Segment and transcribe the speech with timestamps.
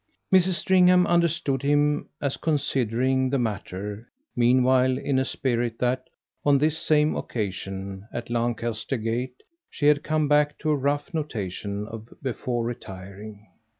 [0.33, 0.53] Mrs.
[0.53, 6.07] Stringham understood him as considering the matter meanwhile in a spirit that,
[6.43, 11.87] on this same occasion, at Lancaster Gate, she had come back to a rough notation
[11.87, 13.45] of before retiring.